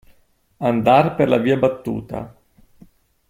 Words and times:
Andar 0.69 1.03
per 1.19 1.27
la 1.29 1.39
via 1.45 1.59
battuta. 1.67 2.23